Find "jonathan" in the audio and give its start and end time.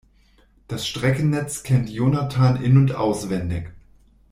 1.91-2.55